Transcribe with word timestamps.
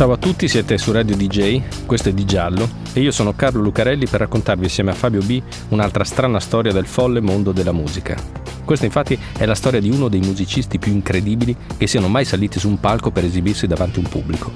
Ciao 0.00 0.12
a 0.12 0.16
tutti, 0.16 0.48
siete 0.48 0.78
su 0.78 0.92
Radio 0.92 1.14
DJ, 1.14 1.84
questo 1.84 2.08
è 2.08 2.12
Di 2.14 2.24
Giallo 2.24 2.66
e 2.94 3.00
io 3.02 3.10
sono 3.10 3.34
Carlo 3.34 3.60
Lucarelli 3.60 4.06
per 4.06 4.20
raccontarvi 4.20 4.64
insieme 4.64 4.92
a 4.92 4.94
Fabio 4.94 5.20
B 5.20 5.42
un'altra 5.68 6.04
strana 6.04 6.40
storia 6.40 6.72
del 6.72 6.86
folle 6.86 7.20
mondo 7.20 7.52
della 7.52 7.72
musica. 7.72 8.16
Questa 8.64 8.86
infatti 8.86 9.18
è 9.36 9.44
la 9.44 9.54
storia 9.54 9.78
di 9.78 9.90
uno 9.90 10.08
dei 10.08 10.20
musicisti 10.20 10.78
più 10.78 10.90
incredibili 10.90 11.54
che 11.76 11.86
siano 11.86 12.08
mai 12.08 12.24
saliti 12.24 12.58
su 12.58 12.68
un 12.68 12.80
palco 12.80 13.10
per 13.10 13.24
esibirsi 13.24 13.66
davanti 13.66 13.98
a 13.98 14.02
un 14.02 14.08
pubblico. 14.08 14.50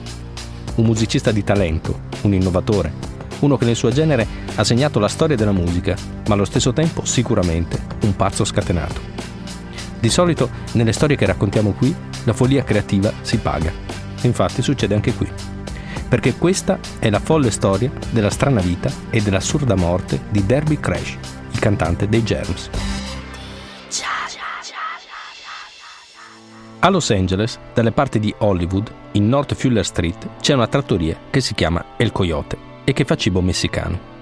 Un 0.77 0.87
musicista 0.87 1.30
di 1.30 1.45
talento, 1.45 2.04
un 2.23 2.32
innovatore, 2.32 2.90
uno 3.40 3.59
che 3.59 3.66
nel 3.66 3.76
suo 3.76 3.90
genere 3.90 4.26
ha 4.54 4.65
segnato 4.65 4.98
la 4.98 5.09
storia 5.09 5.37
della 5.37 5.52
musica, 5.52 5.95
ma 6.26 6.32
allo 6.32 6.46
stesso 6.46 6.73
tempo 6.73 7.04
sicuramente 7.04 7.79
un 8.04 8.16
pazzo 8.16 8.46
scatenato. 8.46 8.98
Di 10.01 10.09
solito 10.09 10.48
nelle 10.73 10.92
storie 10.92 11.16
che 11.16 11.26
raccontiamo 11.26 11.73
qui 11.73 11.95
la 12.24 12.32
follia 12.32 12.65
creativa 12.65 13.12
si 13.20 13.37
paga 13.37 13.84
Infatti 14.24 14.62
succede 14.62 14.95
anche 14.95 15.14
qui. 15.14 15.30
Perché 16.09 16.34
questa 16.34 16.78
è 16.98 17.10
la 17.10 17.19
folle 17.19 17.51
storia 17.51 17.91
della 18.10 18.30
strana 18.30 18.60
vita 18.60 18.91
e 19.10 19.20
dell'assurda 19.20 19.74
morte 19.74 20.20
di 20.30 20.45
Derby 20.45 20.78
Crash, 20.78 21.16
il 21.51 21.59
cantante 21.59 22.09
dei 22.09 22.23
Germs. 22.23 22.70
A 26.80 26.90
Los 26.90 27.10
Angeles, 27.10 27.59
dalle 27.73 27.93
parti 27.93 28.18
di 28.18 28.35
Hollywood, 28.38 28.93
in 29.13 29.26
North 29.26 29.54
Fuller 29.54 29.87
Street, 29.87 30.29
c'è 30.41 30.52
una 30.52 30.66
trattoria 30.66 31.16
che 31.30 31.41
si 31.41 31.54
chiama 31.54 31.82
El 31.96 32.13
Coyote 32.13 32.59
e 32.85 32.93
che 32.93 33.07
fa 33.07 33.16
cibo 33.16 33.41
messicano. 33.41 34.13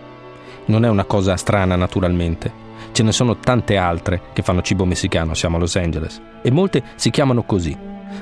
Non 0.67 0.85
è 0.85 0.89
una 0.89 1.05
cosa 1.05 1.37
strana 1.37 1.75
naturalmente, 1.75 2.53
ce 2.93 3.03
ne 3.03 3.11
sono 3.11 3.39
tante 3.39 3.77
altre 3.77 4.21
che 4.33 4.43
fanno 4.43 4.63
cibo 4.63 4.85
messicano, 4.85 5.35
siamo 5.35 5.57
a 5.57 5.59
Los 5.59 5.75
Angeles, 5.75 6.21
e 6.41 6.53
molte 6.53 6.85
si 6.95 7.11
chiamano 7.11 7.43
così, 7.43 7.77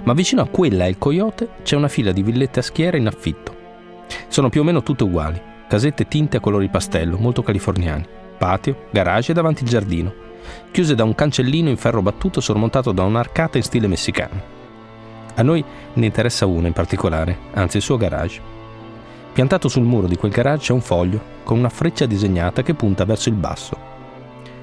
ma 0.05 0.13
vicino 0.13 0.43
a 0.43 0.49
quella 0.49 0.87
e 0.87 0.91
il 0.91 0.99
coyote 0.99 1.49
c'è 1.63 1.77
una 1.77 1.89
fila 1.89 2.13
di 2.13 2.23
villette 2.23 2.61
a 2.61 2.63
schiera 2.63 2.97
in 2.97 3.07
affitto. 3.07 3.57
Sono 4.29 4.49
più 4.49 4.61
o 4.61 4.65
meno 4.65 4.83
tutte 4.83 5.05
uguali, 5.05 5.41
casette 5.69 6.09
tinte 6.09 6.39
a 6.39 6.41
colori 6.41 6.69
pastello, 6.69 7.17
molto 7.17 7.43
californiani, 7.43 8.07
patio, 8.39 8.87
garage 8.91 9.33
e 9.33 9.35
davanti 9.35 9.63
il 9.63 9.69
giardino, 9.69 10.13
chiuse 10.71 10.95
da 10.95 11.05
un 11.05 11.15
cancellino 11.15 11.69
in 11.69 11.77
ferro 11.77 12.03
battuto 12.03 12.41
sormontato 12.41 12.93
da 12.93 13.03
un'arcata 13.05 13.57
in 13.57 13.65
stile 13.65 13.87
messicano. 13.87 14.59
A 15.35 15.43
noi 15.43 15.65
ne 15.93 16.07
interessa 16.07 16.47
una 16.47 16.67
in 16.67 16.73
particolare, 16.73 17.37
anzi 17.53 17.77
il 17.77 17.83
suo 17.83 17.97
garage. 17.97 18.41
Piantato 19.33 19.69
sul 19.69 19.85
muro 19.85 20.07
di 20.07 20.17
quel 20.17 20.33
garage 20.33 20.65
c'è 20.65 20.73
un 20.73 20.81
foglio 20.81 21.23
con 21.45 21.59
una 21.59 21.69
freccia 21.69 22.07
disegnata 22.07 22.63
che 22.63 22.75
punta 22.75 23.05
verso 23.05 23.29
il 23.29 23.37
basso. 23.37 23.89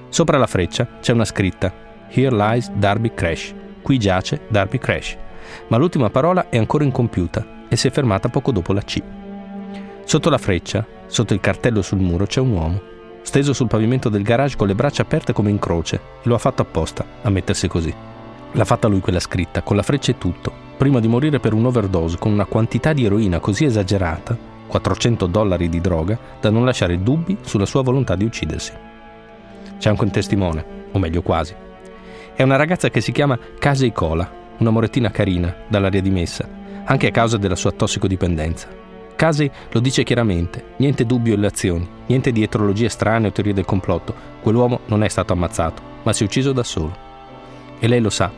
Sopra 0.09 0.38
la 0.38 0.47
freccia 0.47 0.88
c'è 1.00 1.14
una 1.14 1.25
scritta 1.25 1.72
Here 2.09 2.36
lies 2.36 2.69
Darby 2.72 3.14
Crash, 3.14 3.53
Qui 3.88 3.97
giace 3.97 4.41
Darby 4.49 4.80
Crash, 4.80 5.16
ma 5.69 5.77
l'ultima 5.77 6.09
parola 6.09 6.49
è 6.49 6.57
ancora 6.57 6.83
incompiuta 6.83 7.66
e 7.69 7.77
si 7.77 7.88
è 7.88 7.89
fermata 7.89 8.27
poco 8.27 8.52
dopo 8.52 8.73
la 8.73 8.81
C. 8.81 9.02
Sotto 10.03 10.29
la 10.29 10.38
freccia, 10.38 10.85
sotto 11.05 11.33
il 11.33 11.39
cartello 11.39 11.81
sul 11.81 11.99
muro, 11.99 12.25
c'è 12.25 12.41
un 12.41 12.52
uomo, 12.52 12.81
steso 13.21 13.53
sul 13.53 13.69
pavimento 13.69 14.09
del 14.09 14.23
garage 14.23 14.57
con 14.57 14.67
le 14.67 14.75
braccia 14.75 15.03
aperte 15.03 15.31
come 15.31 15.52
in 15.52 15.57
croce, 15.57 15.95
e 15.95 15.99
lo 16.23 16.35
ha 16.35 16.38
fatto 16.38 16.63
apposta 16.63 17.05
a 17.21 17.29
mettersi 17.29 17.69
così. 17.69 17.95
L'ha 18.52 18.66
fatta 18.66 18.89
lui 18.89 18.99
quella 18.99 19.21
scritta, 19.21 19.61
con 19.61 19.77
la 19.77 19.83
freccia 19.83 20.11
e 20.11 20.17
tutto, 20.17 20.51
prima 20.75 20.99
di 20.99 21.07
morire 21.07 21.39
per 21.39 21.53
un 21.53 21.66
overdose 21.66 22.17
con 22.17 22.33
una 22.33 22.44
quantità 22.44 22.91
di 22.91 23.06
eroina 23.06 23.39
così 23.39 23.63
esagerata, 23.63 24.38
400 24.67 25.28
dollari 25.28 25.69
di 25.69 25.79
droga, 25.79 26.19
da 26.41 26.50
non 26.50 26.66
lasciare 26.66 27.01
dubbi 27.01 27.38
sulla 27.39 27.66
sua 27.66 27.83
volontà 27.83 28.17
di 28.17 28.25
uccidersi. 28.25 28.73
C'è 29.78 29.88
anche 29.88 30.03
un 30.03 30.12
testimone, 30.12 30.66
o 30.91 31.00
meglio 31.00 31.22
quasi, 31.22 31.56
è 32.38 32.44
una 32.44 32.56
ragazza 32.56 32.92
che 32.92 33.02
si 33.02 33.12
chiama 33.12 33.40
Casey 33.58 33.92
Cola, 33.92 34.31
una 34.59 34.70
morettina 34.70 35.09
carina, 35.09 35.56
dall'aria 35.68 36.03
dimessa, 36.03 36.48
anche 36.84 37.08
a 37.08 37.12
causa 37.12 37.38
della 37.38 37.56
sua 37.56 37.72
tossicodipendenza. 37.72 38.68
Casey 39.16 39.50
lo 39.72 39.80
dice 39.80 40.03
chiaramente, 40.03 40.75
niente 40.75 41.03
dubbio 41.03 41.36
e 41.36 41.44
azioni, 41.44 41.90
niente 42.06 42.31
di 42.31 42.44
etrologie 42.44 42.90
strane 42.90 43.25
o 43.25 43.31
teorie 43.31 43.56
del 43.56 43.66
complotto, 43.66 44.14
quell'uomo 44.40 44.81
non 44.86 45.02
è 45.03 45.08
stato 45.08 45.34
ammazzato, 45.34 45.81
ma 46.03 46.14
si 46.14 46.22
è 46.22 46.25
ucciso 46.28 46.52
da 46.52 46.62
solo. 46.62 46.96
E 47.80 47.88
lei 47.88 48.02
lo 48.02 48.12
sa, 48.12 48.31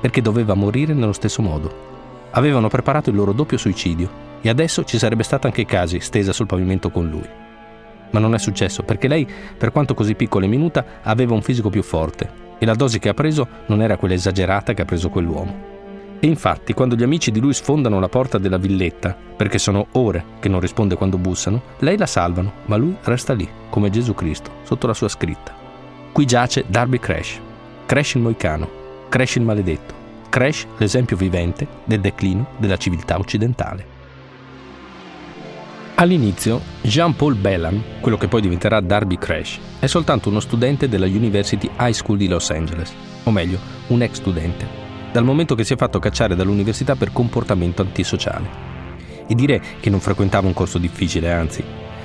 perché 0.00 0.22
doveva 0.22 0.54
morire 0.54 0.94
nello 0.94 1.12
stesso 1.12 1.42
modo. 1.42 2.28
Avevano 2.30 2.68
preparato 2.68 3.10
il 3.10 3.16
loro 3.16 3.32
doppio 3.32 3.58
suicidio 3.58 4.38
e 4.42 4.48
adesso 4.48 4.84
ci 4.84 4.96
sarebbe 4.96 5.24
stata 5.24 5.48
anche 5.48 5.66
Casey 5.66 5.98
stesa 5.98 6.32
sul 6.32 6.46
pavimento 6.46 6.90
con 6.90 7.08
lui. 7.08 7.28
Ma 8.10 8.20
non 8.20 8.32
è 8.32 8.38
successo 8.38 8.84
perché 8.84 9.08
lei, 9.08 9.28
per 9.58 9.72
quanto 9.72 9.94
così 9.94 10.14
piccola 10.14 10.44
e 10.44 10.48
minuta, 10.48 10.84
aveva 11.02 11.34
un 11.34 11.42
fisico 11.42 11.68
più 11.68 11.82
forte 11.82 12.39
e 12.60 12.66
la 12.66 12.74
dose 12.74 12.98
che 12.98 13.08
ha 13.08 13.14
preso 13.14 13.48
non 13.66 13.80
era 13.80 13.96
quella 13.96 14.12
esagerata 14.14 14.74
che 14.74 14.82
ha 14.82 14.84
preso 14.84 15.08
quell'uomo. 15.08 15.68
E 16.20 16.26
infatti, 16.26 16.74
quando 16.74 16.94
gli 16.94 17.02
amici 17.02 17.30
di 17.30 17.40
lui 17.40 17.54
sfondano 17.54 17.98
la 17.98 18.10
porta 18.10 18.36
della 18.36 18.58
villetta, 18.58 19.16
perché 19.36 19.58
sono 19.58 19.86
ore 19.92 20.22
che 20.38 20.50
non 20.50 20.60
risponde 20.60 20.94
quando 20.94 21.16
bussano, 21.16 21.62
lei 21.78 21.96
la 21.96 22.04
salvano, 22.04 22.52
ma 22.66 22.76
lui 22.76 22.94
resta 23.02 23.32
lì, 23.32 23.48
come 23.70 23.88
Gesù 23.88 24.12
Cristo, 24.12 24.50
sotto 24.64 24.86
la 24.86 24.92
sua 24.92 25.08
scritta. 25.08 25.54
Qui 26.12 26.26
giace 26.26 26.64
Darby 26.66 26.98
Crash, 26.98 27.40
Crash 27.86 28.14
il 28.14 28.20
moicano, 28.20 28.68
Crash 29.08 29.36
il 29.36 29.42
maledetto, 29.42 29.94
Crash 30.28 30.66
l'esempio 30.76 31.16
vivente 31.16 31.66
del 31.84 32.00
declino 32.00 32.48
della 32.58 32.76
civiltà 32.76 33.18
occidentale. 33.18 33.89
All'inizio, 36.00 36.62
Jean-Paul 36.80 37.34
Bellam, 37.34 37.82
quello 38.00 38.16
che 38.16 38.26
poi 38.26 38.40
diventerà 38.40 38.80
Darby 38.80 39.18
Crash, 39.18 39.58
è 39.80 39.86
soltanto 39.86 40.30
uno 40.30 40.40
studente 40.40 40.88
della 40.88 41.04
University 41.04 41.68
High 41.78 41.92
School 41.92 42.16
di 42.16 42.26
Los 42.26 42.48
Angeles, 42.48 42.90
o 43.24 43.30
meglio, 43.30 43.58
un 43.88 44.00
ex 44.00 44.14
studente, 44.14 44.66
dal 45.12 45.24
momento 45.24 45.54
che 45.54 45.62
si 45.62 45.74
è 45.74 45.76
fatto 45.76 45.98
cacciare 45.98 46.34
dall'università 46.34 46.96
per 46.96 47.12
comportamento 47.12 47.82
antisociale. 47.82 48.48
E 49.28 49.34
dire 49.34 49.60
che 49.78 49.90
non 49.90 50.00
frequentava 50.00 50.46
un 50.46 50.54
corso 50.54 50.78
difficile, 50.78 51.30
anzi, 51.30 51.62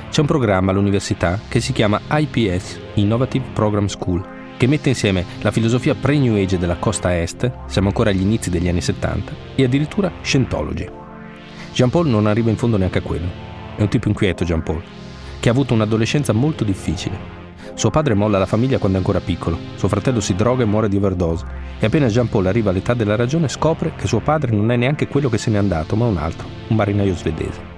c'è 0.10 0.20
un 0.20 0.28
programma 0.28 0.72
all'università 0.72 1.40
che 1.48 1.62
si 1.62 1.72
chiama 1.72 2.02
IPS, 2.12 2.78
Innovative 2.96 3.46
Program 3.54 3.86
School, 3.86 4.28
che 4.58 4.68
mette 4.68 4.90
insieme 4.90 5.24
la 5.40 5.52
filosofia 5.52 5.96
pre-New 5.96 6.36
Age 6.36 6.58
della 6.58 6.76
costa 6.76 7.18
est, 7.18 7.50
siamo 7.68 7.88
ancora 7.88 8.10
agli 8.10 8.20
inizi 8.20 8.50
degli 8.50 8.68
anni 8.68 8.82
70, 8.82 9.32
e 9.56 9.64
addirittura 9.64 10.12
Scientology. 10.22 10.86
Jean-Paul 11.72 12.08
non 12.10 12.28
arriva 12.28 12.50
in 12.50 12.58
fondo 12.58 12.76
neanche 12.76 12.98
a 12.98 13.02
quello 13.02 13.54
è 13.76 13.82
un 13.82 13.90
tipo 13.90 14.08
inquieto 14.08 14.46
Jean 14.46 14.64
Paul, 14.64 14.82
che 15.40 15.50
ha 15.50 15.52
avuto 15.52 15.74
un'adolescenza 15.74 16.34
molto 16.34 16.64
difficile. 16.64 17.44
Suo 17.74 17.90
padre 17.90 18.14
molla 18.14 18.38
la 18.38 18.46
famiglia 18.46 18.78
quando 18.78 18.98
è 18.98 19.02
ancora 19.02 19.20
piccolo, 19.20 19.58
suo 19.76 19.88
fratello 19.88 20.20
si 20.20 20.34
droga 20.36 20.64
e 20.64 20.66
muore 20.66 20.88
di 20.88 20.98
overdose, 20.98 21.46
e 21.80 21.86
appena 21.86 22.08
Jean 22.08 22.30
Paul 22.30 22.46
arriva 22.46 22.70
all'età 22.70 22.94
della 22.94 23.16
ragione 23.16 23.50
scopre 23.50 23.94
che 23.96 24.08
suo 24.08 24.22
padre 24.22 24.56
non 24.56 24.72
è 24.72 24.78
neanche 24.78 25.08
quello 25.08 25.30
che 25.30 25.38
se 25.38 25.52
n'è 25.52 25.58
andato, 25.58 25.96
ma 25.96 26.06
un 26.06 26.18
altro, 26.18 26.48
un 26.70 26.76
marinaio 26.76 27.16
svedese. 27.16 27.74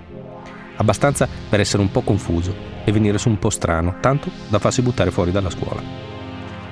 Abbastanza 0.75 1.27
per 1.49 1.59
essere 1.59 1.81
un 1.81 1.91
po' 1.91 2.01
confuso 2.01 2.53
e 2.85 2.91
venire 2.91 3.17
su 3.17 3.29
un 3.29 3.39
po' 3.39 3.49
strano, 3.49 3.95
tanto 3.99 4.29
da 4.49 4.59
farsi 4.59 4.83
buttare 4.83 5.09
fuori 5.09 5.31
dalla 5.31 5.49
scuola. 5.49 5.81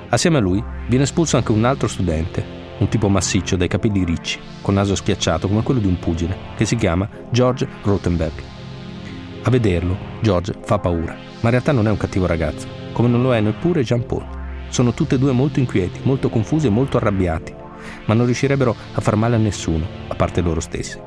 Assieme 0.10 0.38
a 0.38 0.42
lui 0.42 0.64
viene 0.88 1.06
espulso 1.06 1.38
anche 1.38 1.52
un 1.52 1.66
altro 1.66 1.88
studente, 1.88 2.46
un 2.78 2.88
tipo 2.90 3.10
massiccio 3.10 3.56
dai 3.56 3.68
capelli 3.68 4.04
ricci, 4.04 4.40
con 4.62 4.76
naso 4.76 4.94
schiacciato 4.94 5.48
come 5.48 5.64
quello 5.64 5.80
di 5.80 5.88
un 5.88 5.98
pugile, 5.98 6.38
che 6.56 6.66
si 6.66 6.76
chiama 6.76 7.10
George 7.32 7.68
Rothenberg. 7.82 8.55
A 9.48 9.52
vederlo, 9.52 9.96
George 10.22 10.56
fa 10.64 10.80
paura, 10.80 11.14
ma 11.14 11.42
in 11.44 11.50
realtà 11.52 11.72
non 11.72 11.86
è 11.86 11.92
un 11.92 11.98
cattivo 11.98 12.26
ragazzo, 12.26 12.68
come 12.94 13.08
non 13.08 13.22
lo 13.22 13.32
è 13.36 13.40
neppure 13.40 13.84
Jean 13.84 14.04
Paul. 14.04 14.26
Sono 14.70 14.92
tutti 14.92 15.14
e 15.14 15.20
due 15.20 15.34
molto 15.34 15.60
inquieti, 15.60 16.00
molto 16.02 16.30
confusi 16.30 16.66
e 16.66 16.72
molto 16.72 16.98
arrabbiati, 16.98 17.54
ma 18.06 18.16
non 18.16 18.26
riuscirebbero 18.26 18.76
a 18.94 19.02
far 19.02 19.16
male 19.16 19.36
a 19.36 19.38
nessuno, 19.38 19.86
a 20.08 20.16
parte 20.16 20.42
loro 20.42 20.60
stessi. 20.60 21.00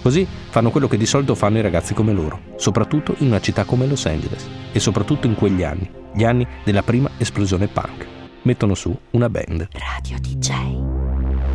Così 0.00 0.26
fanno 0.48 0.70
quello 0.70 0.88
che 0.88 0.96
di 0.96 1.04
solito 1.04 1.34
fanno 1.34 1.58
i 1.58 1.62
ragazzi 1.62 1.92
come 1.92 2.14
loro, 2.14 2.40
soprattutto 2.56 3.14
in 3.18 3.26
una 3.26 3.40
città 3.40 3.64
come 3.64 3.86
Los 3.86 4.06
Angeles 4.06 4.48
e 4.72 4.80
soprattutto 4.80 5.26
in 5.26 5.34
quegli 5.34 5.62
anni, 5.62 5.90
gli 6.14 6.24
anni 6.24 6.46
della 6.64 6.82
prima 6.82 7.10
esplosione 7.18 7.66
punk. 7.66 8.06
Mettono 8.44 8.74
su 8.74 8.98
una 9.10 9.28
band. 9.28 9.68
Radio 9.72 10.18
DJ. 10.18 10.48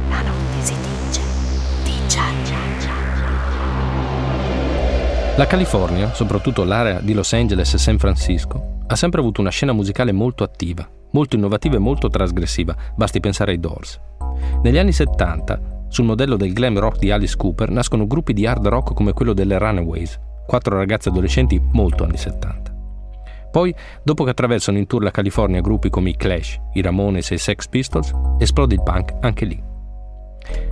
La 0.10 0.22
notte 0.22 0.62
si 0.62 0.76
dice 0.76 1.22
DJ. 1.84 2.93
La 5.36 5.48
California, 5.48 6.14
soprattutto 6.14 6.64
l'area 6.64 7.00
di 7.00 7.12
Los 7.14 7.34
Angeles 7.34 7.74
e 7.74 7.80
San 7.80 7.98
Francisco, 7.98 8.82
ha 8.86 8.96
sempre 8.96 9.20
avuto 9.20 9.42
una 9.42 9.50
scena 9.50 9.74
musicale 9.74 10.12
molto 10.12 10.44
attiva, 10.44 10.88
molto 11.14 11.36
innovativa 11.36 11.76
e 11.76 11.80
molto 11.80 12.08
trasgressiva, 12.08 12.76
basti 12.96 13.20
pensare 13.20 13.50
ai 13.50 13.60
Doors. 13.60 14.00
Negli 14.62 14.78
anni 14.78 14.92
70, 14.92 15.88
sul 15.88 16.06
modello 16.06 16.36
del 16.36 16.54
glam 16.54 16.78
rock 16.78 17.00
di 17.00 17.10
Alice 17.10 17.36
Cooper, 17.36 17.72
nascono 17.72 18.06
gruppi 18.06 18.34
di 18.34 18.46
hard 18.46 18.68
rock 18.68 18.94
come 18.94 19.14
quello 19.14 19.34
delle 19.34 19.58
Runaways, 19.58 20.20
quattro 20.46 20.78
ragazze 20.78 21.10
adolescenti 21.10 21.60
molto 21.72 22.04
anni 22.04 22.18
70. 22.18 22.72
Poi, 23.50 23.74
dopo 24.04 24.26
che 24.26 24.30
attraversano 24.30 24.78
in 24.78 24.86
tour 24.86 25.02
la 25.02 25.10
California 25.10 25.62
gruppi 25.62 25.90
come 25.90 26.12
i 26.12 26.16
Clash, 26.16 26.60
i 26.74 26.82
Ramones 26.84 27.32
e 27.32 27.36
i 27.36 27.40
Sex 27.40 27.68
Pistols, 27.70 28.14
esplode 28.38 28.76
il 28.76 28.84
punk 28.84 29.16
anche 29.22 29.46
lì. 29.46 29.60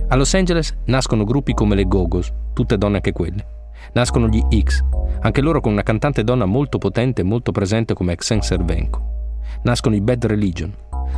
A 0.06 0.14
Los 0.14 0.34
Angeles 0.34 0.72
nascono 0.84 1.24
gruppi 1.24 1.52
come 1.52 1.74
le 1.74 1.84
Go-Go's, 1.84 2.32
tutte 2.52 2.78
donne 2.78 2.96
anche 2.96 3.10
quelle. 3.10 3.60
Nascono 3.92 4.28
gli 4.28 4.42
X, 4.62 4.82
anche 5.20 5.40
loro 5.40 5.60
con 5.60 5.72
una 5.72 5.82
cantante 5.82 6.24
donna 6.24 6.44
molto 6.44 6.78
potente 6.78 7.22
e 7.22 7.24
molto 7.24 7.52
presente 7.52 7.94
come 7.94 8.16
Xen 8.16 8.42
Servenko. 8.42 9.10
Nascono 9.62 9.94
i 9.94 10.00
Bad 10.00 10.26
Religion. 10.26 10.74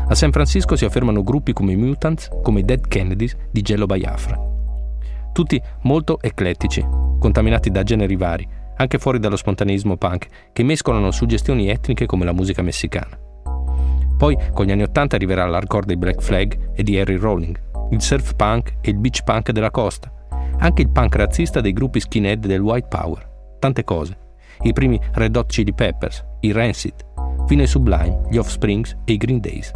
A 0.09 0.15
San 0.15 0.33
Francisco 0.33 0.77
si 0.77 0.85
affermano 0.85 1.23
gruppi 1.23 1.53
come 1.53 1.73
i 1.73 1.77
Mutants, 1.77 2.29
come 2.43 2.61
i 2.61 2.65
Dead 2.65 2.87
Kennedys 2.87 3.37
di 3.51 3.63
Jello 3.63 3.87
Biafra. 3.87 4.39
Tutti 5.33 5.61
molto 5.83 6.19
eclettici, 6.21 6.85
contaminati 7.19 7.71
da 7.71 7.83
generi 7.83 8.17
vari, 8.17 8.47
anche 8.77 8.99
fuori 8.99 9.19
dallo 9.19 9.37
spontaneismo 9.37 9.97
punk, 9.97 10.51
che 10.53 10.63
mescolano 10.63 11.11
suggestioni 11.11 11.69
etniche 11.69 12.07
come 12.07 12.25
la 12.25 12.33
musica 12.33 12.63
messicana. 12.63 13.19
Poi, 14.17 14.37
con 14.53 14.67
gli 14.67 14.71
anni 14.71 14.83
Ottanta, 14.83 15.17
arriverà 15.17 15.47
l'hardcore 15.47 15.87
dei 15.87 15.97
Black 15.97 16.21
Flag 16.21 16.71
e 16.75 16.83
di 16.83 16.99
Harry 16.99 17.17
Rowling, 17.17 17.61
il 17.91 18.01
surf 18.01 18.35
punk 18.35 18.75
e 18.81 18.91
il 18.91 18.97
beach 18.97 19.23
punk 19.25 19.51
della 19.51 19.71
costa, 19.71 20.13
anche 20.59 20.83
il 20.83 20.91
punk 20.91 21.17
razzista 21.17 21.61
dei 21.61 21.73
gruppi 21.73 22.01
skinhead 22.01 22.47
del 22.47 22.61
White 22.61 22.89
Power, 22.89 23.29
tante 23.59 23.85
cose. 23.85 24.17
I 24.63 24.73
primi 24.73 24.99
Red 25.13 25.37
Hot 25.37 25.51
Chili 25.51 25.75
Peppers, 25.75 26.25
i 26.41 26.53
Rancid, 26.53 26.95
fino 27.47 27.63
ai 27.63 27.67
Sublime, 27.67 28.23
gli 28.31 28.37
Offsprings 28.37 28.97
e 29.05 29.13
i 29.13 29.17
Green 29.17 29.41
Days. 29.41 29.73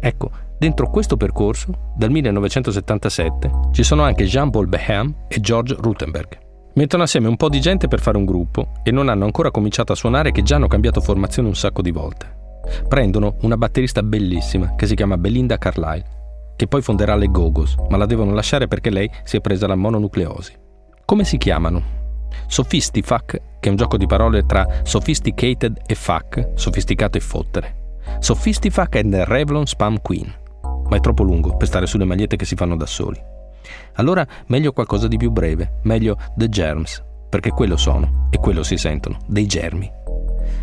Ecco, 0.00 0.30
dentro 0.58 0.90
questo 0.90 1.16
percorso, 1.16 1.92
dal 1.96 2.10
1977, 2.10 3.50
ci 3.72 3.82
sono 3.82 4.02
anche 4.02 4.24
Jean-Paul 4.24 4.66
Beham 4.66 5.14
e 5.28 5.40
George 5.40 5.76
Rutenberg. 5.78 6.38
Mettono 6.74 7.02
assieme 7.02 7.28
un 7.28 7.36
po' 7.36 7.48
di 7.48 7.60
gente 7.60 7.86
per 7.86 8.00
fare 8.00 8.16
un 8.16 8.24
gruppo 8.24 8.72
e 8.82 8.90
non 8.90 9.08
hanno 9.08 9.24
ancora 9.24 9.50
cominciato 9.50 9.92
a 9.92 9.96
suonare 9.96 10.32
che 10.32 10.42
già 10.42 10.56
hanno 10.56 10.68
cambiato 10.68 11.00
formazione 11.00 11.48
un 11.48 11.54
sacco 11.54 11.82
di 11.82 11.90
volte. 11.90 12.40
Prendono 12.88 13.36
una 13.42 13.56
batterista 13.56 14.02
bellissima 14.02 14.74
che 14.74 14.86
si 14.86 14.94
chiama 14.94 15.18
Belinda 15.18 15.58
Carlyle, 15.58 16.04
che 16.56 16.66
poi 16.66 16.82
fonderà 16.82 17.14
le 17.16 17.28
Gogos, 17.28 17.76
ma 17.88 17.96
la 17.96 18.06
devono 18.06 18.32
lasciare 18.32 18.68
perché 18.68 18.90
lei 18.90 19.10
si 19.24 19.36
è 19.36 19.40
presa 19.40 19.66
la 19.66 19.74
mononucleosi. 19.74 20.54
Come 21.04 21.24
si 21.24 21.36
chiamano? 21.36 22.00
Sophistifac, 22.46 23.40
che 23.60 23.68
è 23.68 23.70
un 23.70 23.76
gioco 23.76 23.96
di 23.96 24.06
parole 24.06 24.44
tra 24.46 24.66
sophisticated 24.82 25.82
e 25.86 25.94
fuck, 25.94 26.50
sofisticato 26.54 27.18
e 27.18 27.20
fottere. 27.20 27.76
Sophistifac 28.18 28.96
and 28.96 29.14
Revlon 29.14 29.66
Spam 29.66 30.00
Queen. 30.00 30.32
Ma 30.88 30.96
è 30.96 31.00
troppo 31.00 31.22
lungo 31.22 31.56
per 31.56 31.66
stare 31.66 31.86
sulle 31.86 32.04
magliette 32.04 32.36
che 32.36 32.44
si 32.44 32.56
fanno 32.56 32.76
da 32.76 32.86
soli. 32.86 33.20
Allora 33.94 34.26
meglio 34.46 34.72
qualcosa 34.72 35.08
di 35.08 35.16
più 35.16 35.30
breve, 35.30 35.80
meglio 35.82 36.16
The 36.34 36.48
Germs, 36.48 37.02
perché 37.28 37.50
quello 37.50 37.76
sono 37.76 38.28
e 38.30 38.38
quello 38.38 38.62
si 38.62 38.76
sentono, 38.76 39.18
dei 39.26 39.46
germi. 39.46 39.90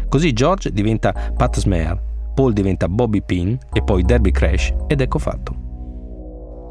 Così 0.07 0.33
George 0.33 0.71
diventa 0.71 1.13
Pat 1.35 1.59
Smear, 1.59 1.99
Paul 2.33 2.53
diventa 2.53 2.87
Bobby 2.87 3.21
Pin 3.21 3.57
e 3.73 3.83
poi 3.83 4.03
Derby 4.03 4.31
Crash 4.31 4.73
ed 4.87 5.01
ecco 5.01 5.19
fatto. 5.19 5.68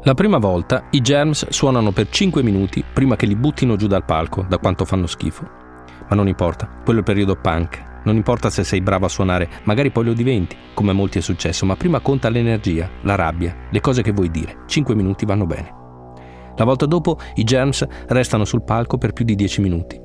La 0.03 0.13
prima 0.13 0.37
volta 0.37 0.85
i 0.91 1.01
Germs 1.01 1.49
suonano 1.49 1.91
per 1.91 2.07
5 2.07 2.41
minuti 2.41 2.85
prima 2.93 3.17
che 3.17 3.25
li 3.25 3.35
buttino 3.35 3.75
giù 3.75 3.85
dal 3.85 4.05
palco, 4.05 4.45
da 4.47 4.57
quanto 4.57 4.85
fanno 4.85 5.07
schifo. 5.07 5.45
Ma 6.07 6.15
non 6.15 6.29
importa, 6.29 6.69
quello 6.85 6.99
è 6.99 7.01
il 7.01 7.05
periodo 7.05 7.35
punk. 7.35 8.01
Non 8.05 8.15
importa 8.15 8.49
se 8.49 8.63
sei 8.63 8.79
bravo 8.79 9.07
a 9.07 9.09
suonare, 9.09 9.49
magari 9.63 9.91
poi 9.91 10.05
lo 10.05 10.13
diventi, 10.13 10.55
come 10.73 10.91
a 10.91 10.93
molti 10.93 11.17
è 11.17 11.21
successo, 11.21 11.65
ma 11.65 11.75
prima 11.75 11.99
conta 11.99 12.29
l'energia, 12.29 12.89
la 13.01 13.15
rabbia, 13.15 13.53
le 13.69 13.81
cose 13.81 14.01
che 14.01 14.13
vuoi 14.13 14.31
dire. 14.31 14.59
5 14.67 14.95
minuti 14.95 15.25
vanno 15.25 15.45
bene. 15.45 15.73
La 16.55 16.63
volta 16.63 16.85
dopo 16.85 17.19
i 17.35 17.43
Germs 17.43 17.85
restano 18.07 18.45
sul 18.45 18.63
palco 18.63 18.97
per 18.97 19.11
più 19.11 19.25
di 19.25 19.35
10 19.35 19.59
minuti. 19.59 19.99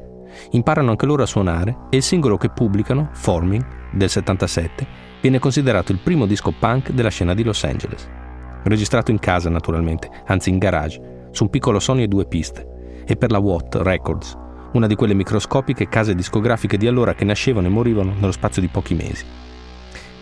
Imparano 0.50 0.90
anche 0.90 1.06
loro 1.06 1.23
a 1.23 1.26
suonare 1.26 1.87
e 1.90 1.99
il 1.99 2.02
singolo 2.02 2.37
che 2.37 2.50
pubblicano, 2.50 3.11
Forming, 3.12 3.93
del 3.93 4.11
77, 4.11 4.87
viene 5.20 5.38
considerato 5.38 5.93
il 5.93 5.99
primo 5.99 6.26
disco 6.26 6.52
punk 6.58 6.90
della 6.90 7.11
scena 7.11 7.32
di 7.32 7.44
Los 7.44 7.62
Angeles. 7.62 8.23
Registrato 8.64 9.11
in 9.11 9.19
casa 9.19 9.50
naturalmente, 9.50 10.11
anzi 10.26 10.49
in 10.49 10.58
garage, 10.58 11.28
su 11.32 11.44
un 11.44 11.50
piccolo 11.50 11.78
Sony 11.78 12.05
e 12.05 12.08
due 12.08 12.25
piste, 12.25 13.02
e 13.06 13.14
per 13.16 13.31
la 13.31 13.38
Watt 13.38 13.75
Records, 13.76 14.37
una 14.72 14.87
di 14.87 14.94
quelle 14.94 15.12
microscopiche 15.12 15.88
case 15.88 16.14
discografiche 16.14 16.78
di 16.78 16.87
allora 16.87 17.14
che 17.14 17.25
nascevano 17.25 17.66
e 17.66 17.70
morivano 17.70 18.14
nello 18.14 18.32
spazio 18.32 18.62
di 18.62 18.69
pochi 18.69 18.94
mesi. 18.94 19.25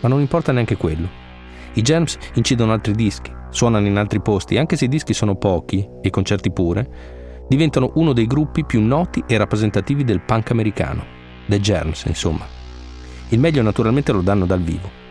Ma 0.01 0.09
non 0.09 0.19
importa 0.19 0.51
neanche 0.51 0.75
quello. 0.75 1.07
I 1.73 1.81
Germs 1.81 2.17
incidono 2.33 2.73
altri 2.73 2.93
dischi, 2.93 3.33
suonano 3.49 3.87
in 3.87 3.97
altri 3.97 4.21
posti, 4.21 4.57
anche 4.57 4.75
se 4.75 4.85
i 4.85 4.89
dischi 4.89 5.13
sono 5.13 5.35
pochi, 5.35 5.79
e 5.79 6.07
i 6.07 6.11
concerti 6.11 6.51
pure, 6.51 7.45
diventano 7.47 7.91
uno 7.95 8.11
dei 8.11 8.27
gruppi 8.27 8.65
più 8.65 8.81
noti 8.81 9.23
e 9.25 9.37
rappresentativi 9.37 10.03
del 10.03 10.21
punk 10.21 10.51
americano, 10.51 11.05
The 11.45 11.59
Germs, 11.61 12.03
insomma. 12.05 12.45
Il 13.29 13.39
meglio 13.39 13.61
naturalmente 13.61 14.11
lo 14.11 14.21
danno 14.21 14.45
dal 14.45 14.61
vivo. 14.61 15.02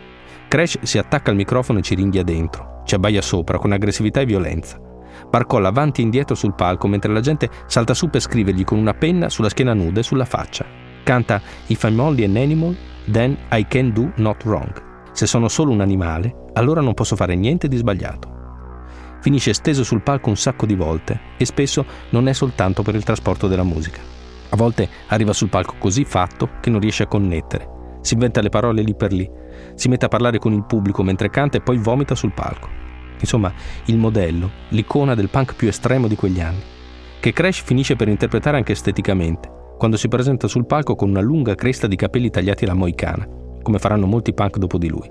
Crash 0.53 0.77
si 0.83 0.99
attacca 0.99 1.31
al 1.31 1.35
microfono 1.35 1.79
e 1.79 1.81
ci 1.81 1.95
ringhia 1.95 2.21
dentro, 2.21 2.83
ci 2.85 2.93
abbaia 2.93 3.23
sopra 3.23 3.57
con 3.57 3.71
aggressività 3.71 4.21
e 4.21 4.27
violenza. 4.27 4.79
Barcolla 5.27 5.69
avanti 5.69 6.01
e 6.01 6.03
indietro 6.03 6.35
sul 6.35 6.53
palco 6.53 6.85
mentre 6.85 7.11
la 7.11 7.21
gente 7.21 7.49
salta 7.65 7.95
su 7.95 8.11
per 8.11 8.21
scrivergli 8.21 8.63
con 8.63 8.77
una 8.77 8.93
penna 8.93 9.29
sulla 9.29 9.49
schiena 9.49 9.73
nuda 9.73 10.01
e 10.01 10.03
sulla 10.03 10.25
faccia. 10.25 10.63
Canta 11.01 11.41
If 11.65 11.81
I'm 11.81 11.99
only 11.99 12.23
an 12.23 12.35
animal, 12.35 12.77
then 13.11 13.35
I 13.49 13.65
can 13.67 13.93
do 13.93 14.11
not 14.17 14.43
wrong. 14.43 14.71
Se 15.11 15.25
sono 15.25 15.47
solo 15.47 15.71
un 15.71 15.81
animale, 15.81 16.49
allora 16.53 16.81
non 16.81 16.93
posso 16.93 17.15
fare 17.15 17.33
niente 17.33 17.67
di 17.67 17.77
sbagliato. 17.77 18.29
Finisce 19.21 19.53
steso 19.53 19.83
sul 19.83 20.03
palco 20.03 20.29
un 20.29 20.37
sacco 20.37 20.67
di 20.67 20.75
volte 20.75 21.19
e 21.35 21.45
spesso 21.45 21.83
non 22.11 22.27
è 22.27 22.33
soltanto 22.33 22.83
per 22.83 22.93
il 22.93 23.03
trasporto 23.03 23.47
della 23.47 23.63
musica. 23.63 24.01
A 24.49 24.55
volte 24.55 24.87
arriva 25.07 25.33
sul 25.33 25.49
palco 25.49 25.77
così 25.79 26.05
fatto 26.05 26.47
che 26.61 26.69
non 26.69 26.79
riesce 26.79 27.01
a 27.01 27.07
connettere. 27.07 27.67
Si 28.01 28.13
inventa 28.13 28.39
le 28.39 28.49
parole 28.49 28.83
lì 28.83 28.93
per 28.93 29.13
lì, 29.13 29.41
si 29.75 29.89
mette 29.89 30.05
a 30.05 30.09
parlare 30.09 30.39
con 30.39 30.53
il 30.53 30.65
pubblico 30.65 31.03
mentre 31.03 31.29
canta 31.29 31.57
e 31.57 31.61
poi 31.61 31.77
vomita 31.77 32.15
sul 32.15 32.33
palco. 32.33 32.69
Insomma, 33.19 33.53
il 33.85 33.97
modello, 33.97 34.49
l'icona 34.69 35.15
del 35.15 35.29
punk 35.29 35.55
più 35.55 35.67
estremo 35.67 36.07
di 36.07 36.15
quegli 36.15 36.41
anni, 36.41 36.61
che 37.19 37.31
Crash 37.31 37.61
finisce 37.61 37.95
per 37.95 38.09
interpretare 38.09 38.57
anche 38.57 38.73
esteticamente, 38.73 39.49
quando 39.77 39.95
si 39.95 40.07
presenta 40.07 40.47
sul 40.47 40.65
palco 40.65 40.95
con 40.95 41.09
una 41.09 41.21
lunga 41.21 41.55
cresta 41.55 41.87
di 41.87 41.95
capelli 41.95 42.29
tagliati 42.29 42.65
alla 42.65 42.73
moicana, 42.73 43.27
come 43.61 43.79
faranno 43.79 44.07
molti 44.07 44.33
punk 44.33 44.57
dopo 44.57 44.77
di 44.77 44.89
lui. 44.89 45.09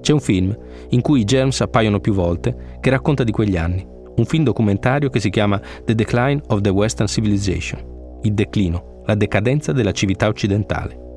C'è 0.00 0.12
un 0.12 0.20
film 0.20 0.56
in 0.90 1.00
cui 1.00 1.20
i 1.20 1.24
Germs 1.24 1.60
appaiono 1.60 2.00
più 2.00 2.14
volte 2.14 2.78
che 2.80 2.90
racconta 2.90 3.24
di 3.24 3.32
quegli 3.32 3.56
anni, 3.56 3.86
un 4.16 4.24
film 4.24 4.44
documentario 4.44 5.10
che 5.10 5.20
si 5.20 5.30
chiama 5.30 5.60
The 5.84 5.94
Decline 5.94 6.40
of 6.48 6.60
the 6.60 6.70
Western 6.70 7.08
Civilization, 7.08 8.18
il 8.22 8.32
declino, 8.32 9.02
la 9.04 9.14
decadenza 9.14 9.72
della 9.72 9.92
civiltà 9.92 10.28
occidentale. 10.28 11.07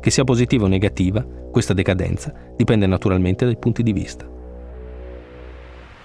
Che 0.00 0.10
sia 0.10 0.24
positiva 0.24 0.64
o 0.64 0.68
negativa, 0.68 1.24
questa 1.50 1.74
decadenza 1.74 2.32
dipende 2.56 2.86
naturalmente 2.86 3.44
dai 3.44 3.56
punti 3.56 3.82
di 3.82 3.92
vista. 3.92 4.26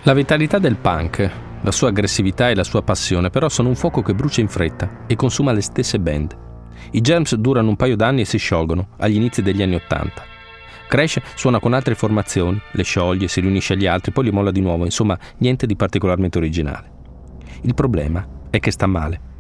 La 0.04 0.14
vitalità 0.14 0.58
del 0.58 0.76
punk, 0.76 1.32
la 1.62 1.72
sua 1.72 1.90
aggressività 1.90 2.50
e 2.50 2.56
la 2.56 2.64
sua 2.64 2.82
passione 2.82 3.30
però 3.30 3.48
sono 3.48 3.70
un 3.70 3.76
fuoco 3.76 4.02
che 4.02 4.14
brucia 4.14 4.42
in 4.42 4.50
fretta 4.50 5.06
e 5.08 5.16
consuma 5.16 5.52
le 5.52 5.62
stesse 5.62 6.00
band. 6.00 6.38
I 6.92 7.02
Germs 7.02 7.36
durano 7.36 7.70
un 7.70 7.76
paio 7.76 7.96
d'anni 7.96 8.22
e 8.22 8.26
si 8.26 8.38
sciolgono, 8.38 8.90
agli 8.98 9.16
inizi 9.16 9.42
degli 9.42 9.62
anni 9.62 9.76
Ottanta. 9.76 10.24
Crash 10.88 11.20
suona 11.36 11.60
con 11.60 11.74
altre 11.74 11.96
formazioni, 11.96 12.60
le 12.72 12.84
scioglie, 12.84 13.28
si 13.28 13.40
riunisce 13.42 13.74
agli 13.74 13.88
altri, 13.88 14.12
poi 14.12 14.26
li 14.26 14.32
molla 14.32 14.52
di 14.52 14.62
nuovo, 14.62 14.84
insomma 14.84 15.18
niente 15.38 15.66
di 15.66 15.76
particolarmente 15.76 16.38
originale. 16.38 16.92
Il 17.62 17.74
problema 17.74 18.28
è 18.50 18.60
che 18.60 18.72
sta 18.72 18.86
male. 18.86 19.33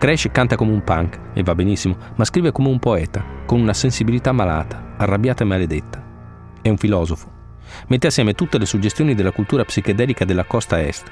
Crash 0.00 0.28
canta 0.32 0.56
come 0.56 0.72
un 0.72 0.82
punk, 0.82 1.18
e 1.34 1.42
va 1.42 1.54
benissimo, 1.54 1.94
ma 2.14 2.24
scrive 2.24 2.52
come 2.52 2.68
un 2.68 2.78
poeta, 2.78 3.22
con 3.44 3.60
una 3.60 3.74
sensibilità 3.74 4.32
malata, 4.32 4.94
arrabbiata 4.96 5.44
e 5.44 5.46
maledetta. 5.46 6.02
È 6.62 6.70
un 6.70 6.78
filosofo. 6.78 7.30
Mette 7.88 8.06
assieme 8.06 8.32
tutte 8.32 8.56
le 8.56 8.64
suggestioni 8.64 9.14
della 9.14 9.30
cultura 9.30 9.62
psichedelica 9.62 10.24
della 10.24 10.44
costa 10.44 10.80
est 10.80 11.06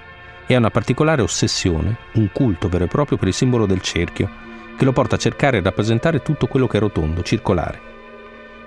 e 0.47 0.55
ha 0.55 0.57
una 0.59 0.71
particolare 0.71 1.21
ossessione, 1.21 1.99
un 2.15 2.31
culto 2.33 2.71
vero 2.71 2.85
e 2.85 2.89
proprio 2.89 3.19
per 3.19 3.29
il 3.29 3.35
simbolo 3.35 3.67
del 3.67 3.83
cerchio, 3.83 4.31
che 4.79 4.87
lo 4.87 4.93
porta 4.93 5.17
a 5.17 5.19
cercare 5.19 5.59
e 5.59 5.63
rappresentare 5.63 6.23
tutto 6.23 6.47
quello 6.47 6.67
che 6.67 6.79
è 6.79 6.81
rotondo, 6.81 7.23
circolare. 7.23 7.81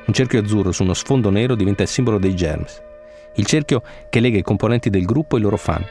Un 0.06 0.14
cerchio 0.14 0.40
azzurro 0.40 0.72
su 0.72 0.84
uno 0.84 0.94
sfondo 0.94 1.32
nero 1.32 1.56
diventa 1.56 1.82
il 1.82 1.90
simbolo 1.90 2.20
dei 2.20 2.36
Germs, 2.36 2.80
il 3.38 3.46
cerchio 3.48 3.82
che 4.08 4.20
lega 4.20 4.38
i 4.38 4.44
componenti 4.44 4.92
del 4.92 5.06
gruppo 5.06 5.36
e 5.36 5.40
i 5.40 5.42
loro 5.42 5.58
fan, 5.58 5.84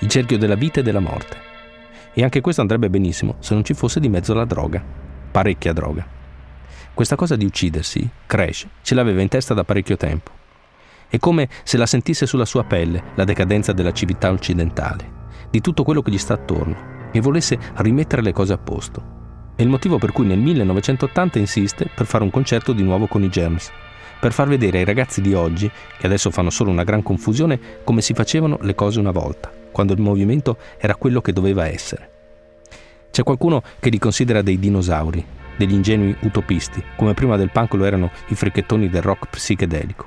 il 0.00 0.08
cerchio 0.08 0.38
della 0.38 0.56
vita 0.56 0.80
e 0.80 0.82
della 0.82 0.98
morte. 0.98 1.54
E 2.18 2.22
anche 2.22 2.40
questo 2.40 2.62
andrebbe 2.62 2.88
benissimo 2.88 3.36
se 3.40 3.52
non 3.52 3.62
ci 3.62 3.74
fosse 3.74 4.00
di 4.00 4.08
mezzo 4.08 4.32
la 4.32 4.46
droga, 4.46 4.82
parecchia 5.30 5.74
droga. 5.74 6.06
Questa 6.94 7.14
cosa 7.14 7.36
di 7.36 7.44
uccidersi, 7.44 8.08
Crash, 8.24 8.66
ce 8.80 8.94
l'aveva 8.94 9.20
in 9.20 9.28
testa 9.28 9.52
da 9.52 9.64
parecchio 9.64 9.98
tempo. 9.98 10.30
È 11.10 11.18
come 11.18 11.46
se 11.62 11.76
la 11.76 11.84
sentisse 11.84 12.24
sulla 12.24 12.46
sua 12.46 12.64
pelle 12.64 13.02
la 13.16 13.24
decadenza 13.24 13.72
della 13.72 13.92
civiltà 13.92 14.30
occidentale, 14.30 15.12
di 15.50 15.60
tutto 15.60 15.82
quello 15.82 16.00
che 16.00 16.10
gli 16.10 16.16
sta 16.16 16.32
attorno, 16.32 17.10
e 17.12 17.20
volesse 17.20 17.58
rimettere 17.74 18.22
le 18.22 18.32
cose 18.32 18.54
a 18.54 18.58
posto. 18.58 19.52
È 19.54 19.60
il 19.60 19.68
motivo 19.68 19.98
per 19.98 20.12
cui 20.12 20.24
nel 20.24 20.38
1980 20.38 21.38
insiste 21.38 21.90
per 21.94 22.06
fare 22.06 22.24
un 22.24 22.30
concerto 22.30 22.72
di 22.72 22.82
nuovo 22.82 23.08
con 23.08 23.24
i 23.24 23.28
Germs, 23.28 23.70
per 24.18 24.32
far 24.32 24.48
vedere 24.48 24.78
ai 24.78 24.84
ragazzi 24.86 25.20
di 25.20 25.34
oggi, 25.34 25.70
che 25.98 26.06
adesso 26.06 26.30
fanno 26.30 26.48
solo 26.48 26.70
una 26.70 26.84
gran 26.84 27.02
confusione, 27.02 27.60
come 27.84 28.00
si 28.00 28.14
facevano 28.14 28.56
le 28.62 28.74
cose 28.74 29.00
una 29.00 29.10
volta, 29.10 29.52
quando 29.76 29.92
il 29.92 30.00
movimento 30.00 30.56
era 30.78 30.94
quello 30.94 31.20
che 31.20 31.34
doveva 31.34 31.66
essere. 31.66 32.10
C'è 33.10 33.22
qualcuno 33.22 33.62
che 33.78 33.90
li 33.90 33.98
considera 33.98 34.40
dei 34.40 34.58
dinosauri, 34.58 35.22
degli 35.54 35.74
ingenui 35.74 36.16
utopisti, 36.20 36.82
come 36.96 37.12
prima 37.12 37.36
del 37.36 37.50
punk 37.50 37.74
lo 37.74 37.84
erano 37.84 38.10
i 38.28 38.34
fricchettoni 38.34 38.88
del 38.88 39.02
rock 39.02 39.28
psichedelico. 39.28 40.06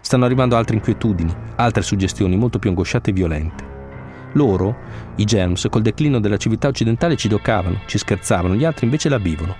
Stanno 0.00 0.24
arrivando 0.24 0.54
altre 0.54 0.76
inquietudini, 0.76 1.34
altre 1.56 1.82
suggestioni 1.82 2.36
molto 2.36 2.60
più 2.60 2.70
angosciate 2.70 3.10
e 3.10 3.12
violente. 3.12 3.64
Loro, 4.34 4.76
i 5.16 5.24
Germs, 5.24 5.66
col 5.68 5.82
declino 5.82 6.20
della 6.20 6.36
civiltà 6.36 6.68
occidentale 6.68 7.16
ci 7.16 7.28
giocavano, 7.28 7.80
ci 7.86 7.98
scherzavano, 7.98 8.54
gli 8.54 8.64
altri 8.64 8.84
invece 8.84 9.08
la 9.08 9.18
vivono. 9.18 9.56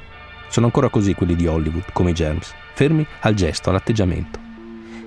Sono 0.50 0.66
ancora 0.66 0.88
così 0.88 1.14
quelli 1.14 1.34
di 1.34 1.49
Hollywood, 1.49 1.90
come 1.92 2.11
i 2.11 2.14
Germs, 2.14 2.54
fermi 2.75 3.04
al 3.22 3.34
gesto, 3.34 3.70
all'atteggiamento. 3.70 4.38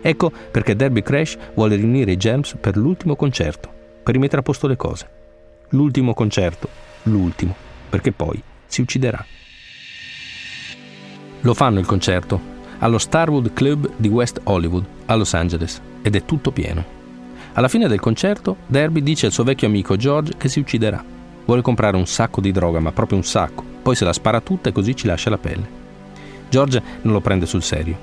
Ecco 0.02 0.30
perché 0.52 0.76
Derby 0.76 1.04
Crash 1.04 1.38
vuole 1.54 1.78
riunire 1.78 2.12
i 2.12 2.18
Germs 2.18 2.58
per 2.60 2.76
l'ultimo 2.76 3.16
concerto, 3.16 3.76
per 4.06 4.14
rimettere 4.14 4.42
a 4.42 4.44
posto 4.44 4.68
le 4.68 4.76
cose. 4.76 5.10
L'ultimo 5.70 6.14
concerto, 6.14 6.70
l'ultimo, 7.04 7.56
perché 7.90 8.12
poi 8.12 8.40
si 8.68 8.82
ucciderà. 8.82 9.26
Lo 11.42 11.54
fanno 11.56 11.80
il 11.80 11.88
concerto 11.88 12.54
allo 12.80 13.00
Starwood 13.00 13.54
Club 13.54 13.90
di 13.96 14.08
West 14.08 14.42
Hollywood, 14.44 14.86
a 15.08 15.16
Los 15.16 15.34
Angeles, 15.34 15.82
ed 16.04 16.16
è 16.16 16.24
tutto 16.24 16.52
pieno. 16.52 16.86
Alla 17.54 17.68
fine 17.68 17.88
del 17.88 18.00
concerto, 18.00 18.58
Derby 18.68 19.02
dice 19.02 19.26
al 19.26 19.32
suo 19.32 19.44
vecchio 19.44 19.66
amico 19.66 19.96
George 19.96 20.34
che 20.38 20.50
si 20.50 20.60
ucciderà. 20.60 21.04
Vuole 21.44 21.64
comprare 21.64 21.98
un 21.98 22.06
sacco 22.06 22.42
di 22.42 22.52
droga, 22.52 22.80
ma 22.80 22.92
proprio 22.92 23.18
un 23.18 23.24
sacco, 23.24 23.64
poi 23.82 23.96
se 23.96 24.06
la 24.06 24.14
spara 24.14 24.40
tutta 24.40 24.70
e 24.70 24.72
così 24.72 24.96
ci 24.96 25.08
lascia 25.08 25.32
la 25.32 25.40
pelle. 25.40 25.68
George 26.48 26.80
non 27.02 27.14
lo 27.14 27.22
prende 27.22 27.48
sul 27.48 27.64
serio. 27.64 27.98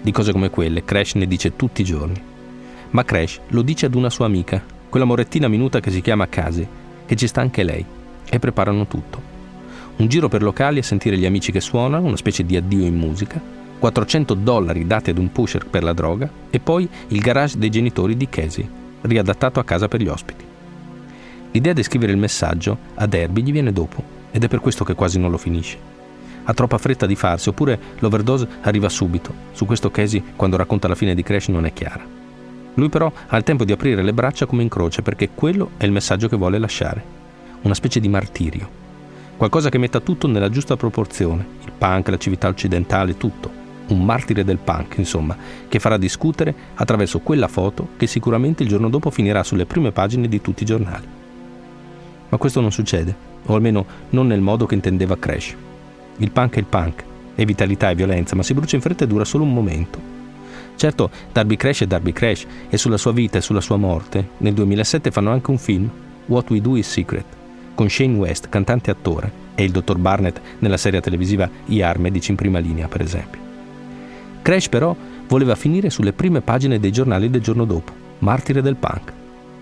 Di 0.00 0.12
cose 0.12 0.30
come 0.30 0.50
quelle 0.50 0.84
Crash 0.84 1.14
ne 1.14 1.26
dice 1.26 1.56
tutti 1.56 1.80
i 1.80 1.84
giorni. 1.84 2.22
Ma 2.90 3.04
Crash 3.04 3.40
lo 3.48 3.62
dice 3.62 3.86
ad 3.86 3.96
una 3.96 4.08
sua 4.08 4.26
amica, 4.26 4.62
quella 4.88 5.04
morettina 5.04 5.48
minuta 5.48 5.80
che 5.80 5.90
si 5.90 6.00
chiama 6.00 6.28
Casi, 6.28 6.66
che 7.04 7.16
ci 7.16 7.26
sta 7.26 7.40
anche 7.40 7.62
lei, 7.62 7.84
e 8.28 8.38
preparano 8.38 8.86
tutto. 8.86 9.36
Un 9.96 10.08
giro 10.08 10.28
per 10.28 10.42
locali 10.42 10.78
a 10.78 10.82
sentire 10.82 11.16
gli 11.16 11.26
amici 11.26 11.52
che 11.52 11.60
suonano, 11.60 12.06
una 12.06 12.16
specie 12.16 12.44
di 12.44 12.56
addio 12.56 12.84
in 12.84 12.96
musica, 12.96 13.40
400 13.78 14.34
dollari 14.34 14.86
dati 14.86 15.10
ad 15.10 15.18
un 15.18 15.30
pusher 15.30 15.66
per 15.66 15.82
la 15.82 15.92
droga 15.92 16.28
e 16.50 16.58
poi 16.58 16.88
il 17.08 17.20
garage 17.20 17.58
dei 17.58 17.70
genitori 17.70 18.16
di 18.16 18.28
Casey, 18.28 18.68
riadattato 19.02 19.60
a 19.60 19.64
casa 19.64 19.88
per 19.88 20.00
gli 20.00 20.08
ospiti. 20.08 20.44
L'idea 21.52 21.72
di 21.72 21.82
scrivere 21.82 22.12
il 22.12 22.18
messaggio 22.18 22.76
a 22.94 23.06
Derby 23.06 23.42
gli 23.42 23.52
viene 23.52 23.72
dopo 23.72 24.02
ed 24.30 24.44
è 24.44 24.48
per 24.48 24.60
questo 24.60 24.84
che 24.84 24.94
quasi 24.94 25.18
non 25.18 25.30
lo 25.30 25.38
finisce 25.38 25.96
ha 26.48 26.54
troppa 26.54 26.78
fretta 26.78 27.04
di 27.04 27.14
farsi, 27.14 27.50
oppure 27.50 27.78
l'overdose 27.98 28.48
arriva 28.62 28.88
subito. 28.88 29.32
Su 29.52 29.66
questo 29.66 29.90
Casey, 29.90 30.32
quando 30.34 30.56
racconta 30.56 30.88
la 30.88 30.94
fine 30.94 31.14
di 31.14 31.22
Crash, 31.22 31.48
non 31.48 31.66
è 31.66 31.74
chiara. 31.74 32.27
Lui 32.78 32.88
però 32.88 33.12
ha 33.26 33.36
il 33.36 33.42
tempo 33.42 33.64
di 33.64 33.72
aprire 33.72 34.04
le 34.04 34.12
braccia 34.12 34.46
come 34.46 34.62
in 34.62 34.68
croce, 34.68 35.02
perché 35.02 35.30
quello 35.34 35.70
è 35.78 35.84
il 35.84 35.90
messaggio 35.90 36.28
che 36.28 36.36
vuole 36.36 36.58
lasciare. 36.58 37.02
Una 37.62 37.74
specie 37.74 37.98
di 37.98 38.08
martirio. 38.08 38.70
Qualcosa 39.36 39.68
che 39.68 39.78
metta 39.78 39.98
tutto 39.98 40.28
nella 40.28 40.48
giusta 40.48 40.76
proporzione, 40.76 41.44
il 41.64 41.72
punk, 41.76 42.08
la 42.08 42.18
civiltà 42.18 42.46
occidentale, 42.46 43.16
tutto. 43.16 43.50
Un 43.88 44.04
martire 44.04 44.44
del 44.44 44.58
punk, 44.58 44.94
insomma, 44.98 45.36
che 45.66 45.80
farà 45.80 45.96
discutere 45.96 46.54
attraverso 46.74 47.18
quella 47.18 47.48
foto 47.48 47.88
che 47.96 48.06
sicuramente 48.06 48.62
il 48.62 48.68
giorno 48.68 48.88
dopo 48.88 49.10
finirà 49.10 49.42
sulle 49.42 49.66
prime 49.66 49.90
pagine 49.90 50.28
di 50.28 50.40
tutti 50.40 50.62
i 50.62 50.66
giornali. 50.66 51.06
Ma 52.28 52.36
questo 52.36 52.60
non 52.60 52.70
succede, 52.70 53.12
o 53.46 53.56
almeno 53.56 53.84
non 54.10 54.28
nel 54.28 54.40
modo 54.40 54.66
che 54.66 54.76
intendeva 54.76 55.18
Crash. 55.18 55.56
Il 56.18 56.30
punk 56.30 56.54
è 56.54 56.58
il 56.58 56.66
punk, 56.66 57.04
è 57.34 57.44
vitalità 57.44 57.90
e 57.90 57.96
violenza, 57.96 58.36
ma 58.36 58.44
si 58.44 58.54
brucia 58.54 58.76
in 58.76 58.82
fretta 58.82 59.02
e 59.02 59.08
dura 59.08 59.24
solo 59.24 59.42
un 59.42 59.52
momento. 59.52 60.17
Certo, 60.78 61.10
Darby 61.32 61.56
Crash 61.56 61.80
è 61.80 61.86
Darby 61.88 62.12
Crash 62.12 62.46
e 62.68 62.76
sulla 62.76 62.98
sua 62.98 63.10
vita 63.10 63.36
e 63.36 63.40
sulla 63.40 63.60
sua 63.60 63.76
morte, 63.76 64.28
nel 64.36 64.54
2007 64.54 65.10
fanno 65.10 65.32
anche 65.32 65.50
un 65.50 65.58
film, 65.58 65.90
What 66.26 66.50
We 66.50 66.60
Do 66.60 66.76
Is 66.76 66.88
Secret, 66.88 67.24
con 67.74 67.90
Shane 67.90 68.16
West, 68.16 68.48
cantante 68.48 68.90
e 68.90 68.92
attore, 68.92 69.32
e 69.56 69.64
il 69.64 69.72
dottor 69.72 69.98
Barnett 69.98 70.40
nella 70.60 70.76
serie 70.76 71.00
televisiva 71.00 71.50
IR 71.64 71.98
Medici 71.98 72.30
in 72.30 72.36
prima 72.36 72.60
linea, 72.60 72.86
per 72.86 73.00
esempio. 73.00 73.40
Crash 74.40 74.68
però 74.68 74.94
voleva 75.26 75.56
finire 75.56 75.90
sulle 75.90 76.12
prime 76.12 76.42
pagine 76.42 76.78
dei 76.78 76.92
giornali 76.92 77.28
del 77.28 77.40
giorno 77.40 77.64
dopo, 77.64 77.90
martire 78.20 78.62
del 78.62 78.76
punk. 78.76 79.12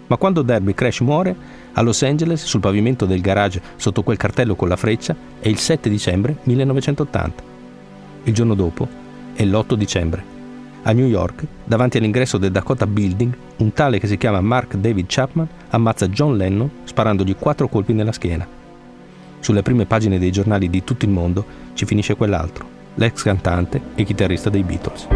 Ma 0.09 0.19
quando 0.19 0.43
Derby 0.43 0.75
Crash 0.75 1.01
muore, 1.01 1.35
a 1.73 1.81
Los 1.81 2.03
Angeles, 2.03 2.45
sul 2.45 2.61
pavimento 2.61 3.07
del 3.07 3.23
garage 3.23 3.63
sotto 3.77 4.03
quel 4.03 4.19
cartello 4.19 4.55
con 4.55 4.69
la 4.69 4.77
freccia, 4.77 5.17
è 5.41 5.49
il 5.49 5.57
7 5.57 5.89
dicembre 5.89 6.37
1980. 6.43 7.43
Il 8.25 8.35
giorno 8.35 8.55
dopo 8.55 8.87
è 9.33 9.45
l'8 9.47 9.73
dicembre. 9.73 10.36
A 10.89 10.93
New 10.93 11.09
York, 11.09 11.45
davanti 11.65 11.97
all'ingresso 11.97 12.39
del 12.39 12.53
Dakota 12.53 12.87
Building, 12.87 13.37
un 13.57 13.73
tale 13.73 13.99
che 13.99 14.07
si 14.07 14.17
chiama 14.17 14.41
Mark 14.41 14.77
David 14.77 15.07
Chapman 15.09 15.49
ammazza 15.71 16.07
John 16.07 16.37
Lennon 16.37 16.71
sparandogli 16.85 17.35
quattro 17.35 17.67
colpi 17.67 17.93
nella 17.93 18.13
schiena. 18.13 18.47
Sulle 19.41 19.63
prime 19.63 19.87
pagine 19.87 20.21
dei 20.21 20.31
giornali 20.31 20.71
di 20.71 20.85
tutto 20.85 21.05
il 21.05 21.11
mondo 21.11 21.45
ci 21.75 21.87
finisce 21.87 22.15
quell'altro, 22.15 22.69
l'ex 22.95 23.25
cantante 23.25 23.81
e 23.97 24.05
chitarrista 24.05 24.49
dei 24.49 24.63
Beatles. 24.63 25.09